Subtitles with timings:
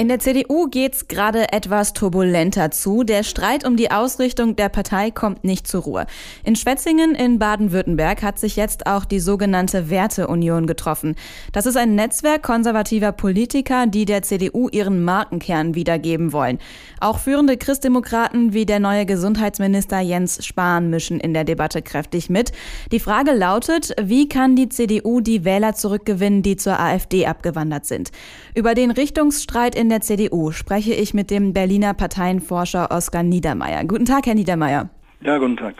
[0.00, 3.04] In der CDU geht's gerade etwas turbulenter zu.
[3.04, 6.06] Der Streit um die Ausrichtung der Partei kommt nicht zur Ruhe.
[6.42, 11.16] In Schwetzingen in Baden-Württemberg hat sich jetzt auch die sogenannte Werteunion getroffen.
[11.52, 16.60] Das ist ein Netzwerk konservativer Politiker, die der CDU ihren Markenkern wiedergeben wollen.
[17.00, 22.52] Auch führende Christdemokraten wie der neue Gesundheitsminister Jens Spahn mischen in der Debatte kräftig mit.
[22.90, 28.12] Die Frage lautet, wie kann die CDU die Wähler zurückgewinnen, die zur AfD abgewandert sind?
[28.54, 33.84] Über den Richtungsstreit in der CDU spreche ich mit dem Berliner Parteienforscher Oskar Niedermeyer.
[33.84, 34.88] Guten Tag, Herr Niedermeyer.
[35.22, 35.74] Ja, guten Tag.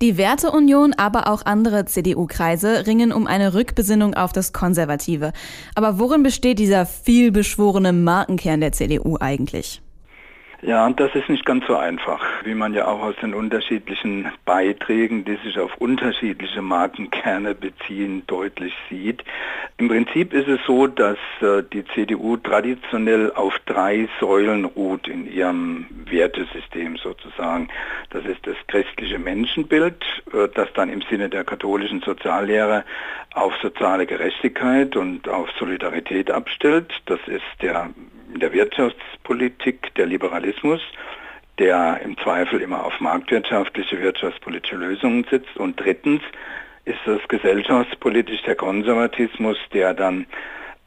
[0.00, 5.32] Die Werteunion, aber auch andere CDU-Kreise ringen um eine Rückbesinnung auf das Konservative.
[5.74, 9.81] Aber worin besteht dieser vielbeschworene Markenkern der CDU eigentlich?
[10.64, 14.30] Ja, und das ist nicht ganz so einfach, wie man ja auch aus den unterschiedlichen
[14.44, 19.24] Beiträgen, die sich auf unterschiedliche Markenkerne beziehen, deutlich sieht.
[19.78, 25.26] Im Prinzip ist es so, dass äh, die CDU traditionell auf drei Säulen ruht in
[25.26, 27.66] ihrem Wertesystem sozusagen.
[28.10, 32.84] Das ist das christliche Menschenbild, äh, das dann im Sinne der katholischen Soziallehre
[33.34, 36.92] auf soziale Gerechtigkeit und auf Solidarität abstellt.
[37.06, 37.90] Das ist der
[38.32, 40.80] in der Wirtschaftspolitik der Liberalismus,
[41.58, 45.56] der im Zweifel immer auf marktwirtschaftliche, wirtschaftspolitische Lösungen sitzt.
[45.56, 46.22] Und drittens
[46.84, 50.26] ist es gesellschaftspolitisch der Konservatismus, der dann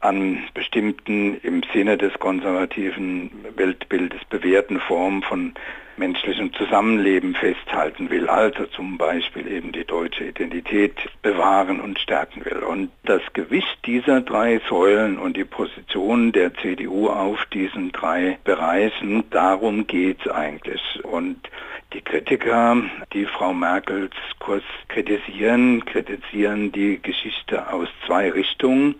[0.00, 5.54] an bestimmten im Sinne des konservativen Weltbildes bewährten Formen von
[5.96, 12.58] menschlichem Zusammenleben festhalten will, also zum Beispiel eben die deutsche Identität bewahren und stärken will.
[12.58, 19.24] Und das Gewicht dieser drei Säulen und die Position der CDU auf diesen drei Bereichen,
[19.30, 20.82] darum geht es eigentlich.
[21.04, 21.48] Und
[21.92, 28.96] die Kritiker, die Frau Merkels Kurs kritisieren, kritisieren die Geschichte aus zwei Richtungen.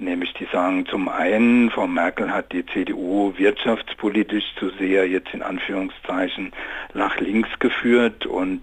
[0.00, 5.42] Nämlich die sagen zum einen, Frau Merkel hat die CDU wirtschaftspolitisch zu sehr jetzt in
[5.42, 6.52] Anführungszeichen
[6.94, 8.62] nach links geführt und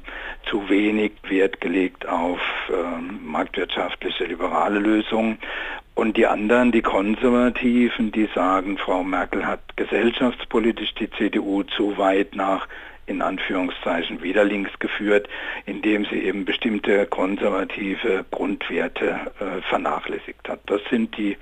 [0.49, 5.37] zu wenig Wert gelegt auf äh, marktwirtschaftliche liberale Lösungen.
[5.93, 12.35] Und die anderen, die Konservativen, die sagen, Frau Merkel hat gesellschaftspolitisch die CDU zu weit
[12.35, 12.67] nach
[13.07, 15.27] in Anführungszeichen wieder links geführt,
[15.65, 20.59] indem sie eben bestimmte konservative Grundwerte äh, vernachlässigt hat.
[20.65, 21.37] Das sind die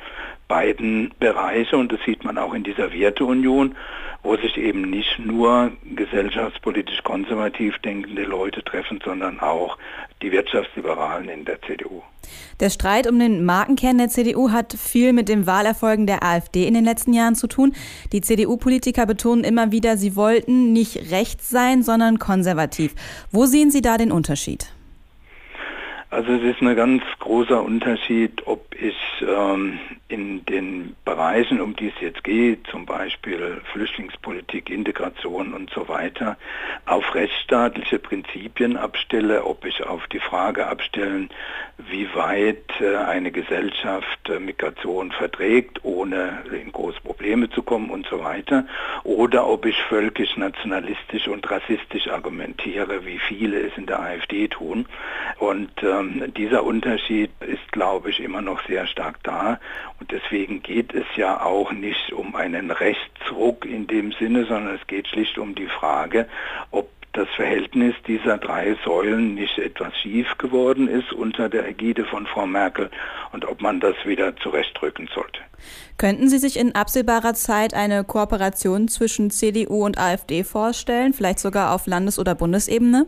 [0.48, 3.76] beiden Bereiche und das sieht man auch in dieser Werteunion,
[4.24, 9.78] wo sich eben nicht nur gesellschaftspolitisch konservativ denkende Leute treffen, sondern auch
[10.22, 12.02] die Wirtschaftsliberalen in der CDU.
[12.60, 16.74] Der Streit um den Markenkern der CDU hat viel mit den Wahlerfolgen der AfD in
[16.74, 17.74] den letzten Jahren zu tun.
[18.14, 22.96] Die CDU-Politiker betonen immer wieder, sie wollten nicht rechts sein, sondern konservativ.
[23.32, 24.68] Wo sehen Sie da den Unterschied?
[26.14, 28.96] Also es ist ein ganz großer Unterschied, ob ich
[29.28, 29.80] ähm,
[30.10, 36.38] in den Bereichen, um die es jetzt geht, zum Beispiel Flüchtlingspolitik, Integration und so weiter,
[36.86, 41.32] auf rechtsstaatliche Prinzipien abstelle, ob ich auf die Frage abstellen,
[41.80, 48.06] wie weit äh, eine Gesellschaft äh, Migration verträgt, ohne in große Probleme zu kommen und
[48.06, 48.68] so weiter,
[49.04, 54.86] oder ob ich völkisch, nationalistisch und rassistisch argumentiere, wie viele es in der AfD tun.
[55.40, 55.72] Und
[56.04, 59.60] ähm, dieser Unterschied ist, glaube ich, immer noch sehr stark da.
[60.00, 64.88] Und deswegen geht es ja auch nicht um einen Rechtsruck in dem Sinne, sondern es
[64.88, 66.28] geht schlicht um die Frage,
[66.72, 72.26] ob das Verhältnis dieser drei Säulen nicht etwas schief geworden ist unter der Ägide von
[72.26, 72.90] Frau Merkel
[73.32, 75.40] und ob man das wieder zurechtrücken sollte.
[75.98, 81.74] Könnten Sie sich in absehbarer Zeit eine Kooperation zwischen CDU und AfD vorstellen, vielleicht sogar
[81.74, 83.06] auf Landes- oder Bundesebene?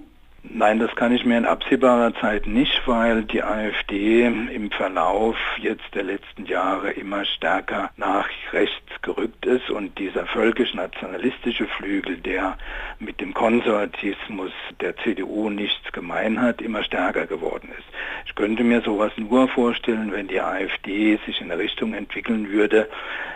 [0.50, 5.94] Nein, das kann ich mir in absehbarer Zeit nicht, weil die AfD im Verlauf jetzt
[5.94, 12.58] der letzten Jahre immer stärker nach rechts gerückt ist und dieser völkisch-nationalistische Flügel, der
[13.00, 17.88] mit dem Konservatismus der CDU nichts gemein hat, immer stärker geworden ist.
[18.26, 22.90] Ich könnte mir sowas nur vorstellen, wenn die AfD sich in eine Richtung entwickeln würde,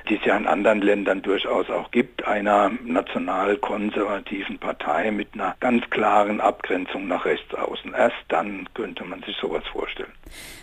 [0.09, 5.89] die es ja in anderen Ländern durchaus auch gibt, einer national-konservativen Partei mit einer ganz
[5.89, 7.94] klaren Abgrenzung nach rechts außen.
[7.94, 10.12] Erst dann könnte man sich sowas vorstellen.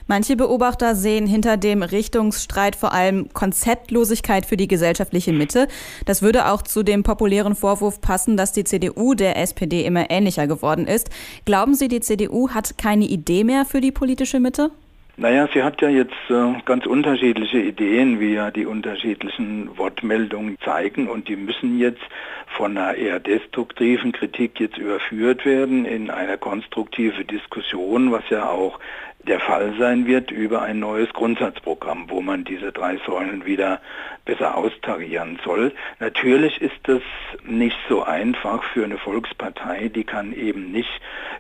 [0.07, 5.69] Manche Beobachter sehen hinter dem Richtungsstreit vor allem Konzeptlosigkeit für die gesellschaftliche Mitte.
[6.05, 10.47] Das würde auch zu dem populären Vorwurf passen, dass die CDU der SPD immer ähnlicher
[10.47, 11.11] geworden ist.
[11.45, 14.71] Glauben Sie, die CDU hat keine Idee mehr für die politische Mitte?
[15.19, 21.09] Naja, sie hat ja jetzt äh, ganz unterschiedliche Ideen, wie ja die unterschiedlichen Wortmeldungen zeigen.
[21.09, 22.03] Und die müssen jetzt
[22.49, 28.79] von einer eher destruktiven Kritik jetzt überführt werden in eine konstruktive Diskussion, was ja auch
[29.27, 33.81] der Fall sein wird über ein neues Grundsatzprogramm, wo man diese drei Säulen wieder
[34.25, 35.73] besser austarieren soll.
[36.01, 37.03] Natürlich ist das
[37.45, 40.91] nicht so einfach für eine Volkspartei, die kann eben nicht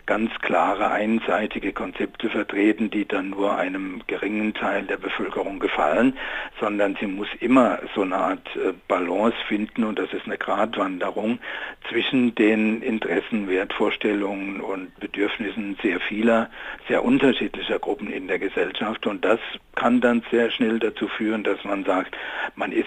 [0.06, 6.17] ganz klare, einseitige Konzepte vertreten, die dann nur einem geringen Teil der Bevölkerung gefallen,
[6.61, 11.41] sondern sie muss immer so eine Art äh, Balance finden und das ist eine Gratwanderung
[11.88, 16.50] zwischen den Interessen, Wertvorstellungen und Bedürfnissen sehr vieler,
[16.88, 19.40] sehr unterschiedlicher Gruppen in der Gesellschaft und das
[19.75, 22.17] kann dann sehr schnell dazu führen, dass man sagt,
[22.55, 22.87] man ist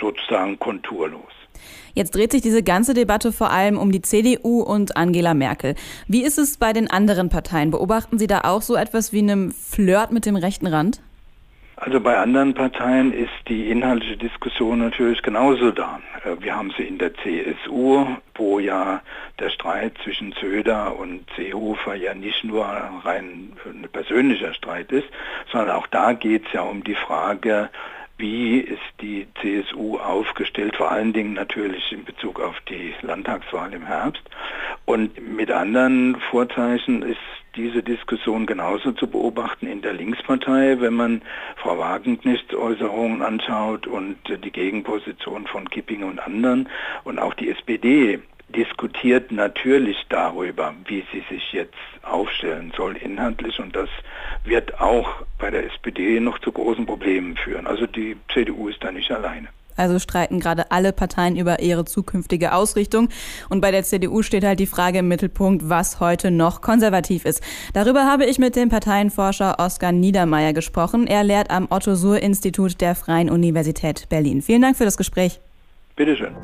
[0.00, 1.32] sozusagen konturlos.
[1.94, 5.74] Jetzt dreht sich diese ganze Debatte vor allem um die CDU und Angela Merkel.
[6.06, 7.70] Wie ist es bei den anderen Parteien?
[7.70, 11.00] Beobachten Sie da auch so etwas wie einem Flirt mit dem rechten Rand?
[11.82, 15.98] Also bei anderen Parteien ist die inhaltliche Diskussion natürlich genauso da.
[16.24, 19.00] Äh, wir haben sie in der CSU, wo ja
[19.38, 25.08] der Streit zwischen Söder und Seehofer ja nicht nur rein ein persönlicher Streit ist,
[25.50, 27.70] sondern auch da geht es ja um die Frage,
[28.18, 33.86] wie ist die CSU aufgestellt, vor allen Dingen natürlich in Bezug auf die Landtagswahl im
[33.86, 34.22] Herbst.
[34.90, 37.20] Und mit anderen Vorzeichen ist
[37.54, 41.22] diese Diskussion genauso zu beobachten in der Linkspartei, wenn man
[41.58, 46.68] Frau Wagenknechts Äußerungen anschaut und die Gegenposition von Kipping und anderen
[47.04, 53.76] und auch die SPD diskutiert natürlich darüber, wie sie sich jetzt aufstellen soll inhaltlich und
[53.76, 53.90] das
[54.42, 57.68] wird auch bei der SPD noch zu großen Problemen führen.
[57.68, 59.50] Also die CDU ist da nicht alleine.
[59.80, 63.08] Also streiten gerade alle Parteien über ihre zukünftige Ausrichtung.
[63.48, 67.42] Und bei der CDU steht halt die Frage im Mittelpunkt, was heute noch konservativ ist.
[67.72, 71.06] Darüber habe ich mit dem Parteienforscher Oskar Niedermeyer gesprochen.
[71.06, 74.42] Er lehrt am Otto-Suhr-Institut der Freien Universität Berlin.
[74.42, 75.40] Vielen Dank für das Gespräch.
[75.96, 76.34] Bitteschön.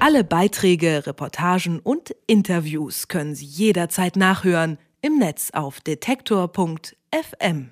[0.00, 7.70] Alle Beiträge, Reportagen und Interviews können Sie jederzeit nachhören im Netz auf detektor.fm.